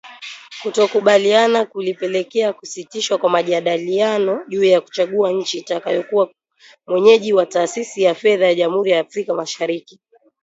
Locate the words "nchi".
5.31-5.57